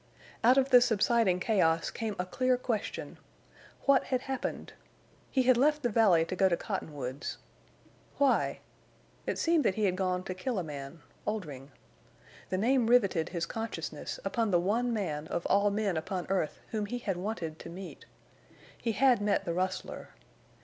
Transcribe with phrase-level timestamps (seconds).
[0.43, 3.19] Out of the subsiding chaos came a clear question.
[3.83, 4.73] What had happened?
[5.29, 7.37] He had left the valley to go to Cottonwoods.
[8.17, 8.61] Why?
[9.27, 11.71] It seemed that he had gone to kill a man—Oldring!
[12.49, 16.87] The name riveted his consciousness upon the one man of all men upon earth whom
[16.87, 18.05] he had wanted to meet.
[18.75, 20.09] He had met the rustler.